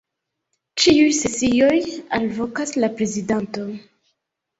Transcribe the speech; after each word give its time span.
Ĉiuj 0.83 1.09
sesioj 1.17 1.77
alvokas 2.19 2.73
la 2.85 2.89
prezidanto. 2.95 3.67